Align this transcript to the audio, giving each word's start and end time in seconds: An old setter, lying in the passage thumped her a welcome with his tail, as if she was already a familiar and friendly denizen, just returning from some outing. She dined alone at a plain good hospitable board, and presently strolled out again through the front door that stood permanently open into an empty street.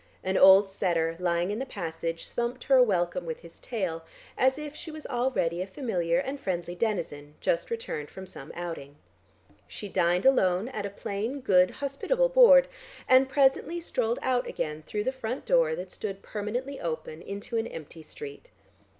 An 0.23 0.35
old 0.35 0.67
setter, 0.67 1.15
lying 1.19 1.51
in 1.51 1.59
the 1.59 1.63
passage 1.67 2.29
thumped 2.29 2.63
her 2.63 2.77
a 2.77 2.81
welcome 2.81 3.23
with 3.23 3.41
his 3.41 3.59
tail, 3.59 4.03
as 4.35 4.57
if 4.57 4.75
she 4.75 4.89
was 4.89 5.05
already 5.05 5.61
a 5.61 5.67
familiar 5.67 6.17
and 6.17 6.39
friendly 6.39 6.73
denizen, 6.73 7.35
just 7.39 7.69
returning 7.69 8.07
from 8.07 8.25
some 8.25 8.51
outing. 8.55 8.95
She 9.67 9.87
dined 9.89 10.25
alone 10.25 10.69
at 10.69 10.87
a 10.87 10.89
plain 10.89 11.39
good 11.39 11.69
hospitable 11.69 12.29
board, 12.29 12.67
and 13.07 13.29
presently 13.29 13.79
strolled 13.79 14.17
out 14.23 14.47
again 14.47 14.81
through 14.87 15.03
the 15.03 15.11
front 15.11 15.45
door 15.45 15.75
that 15.75 15.91
stood 15.91 16.23
permanently 16.23 16.79
open 16.81 17.21
into 17.21 17.57
an 17.57 17.67
empty 17.67 18.01
street. 18.01 18.49